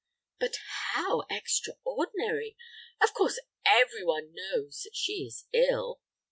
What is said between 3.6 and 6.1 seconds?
everyone knows that she is ill."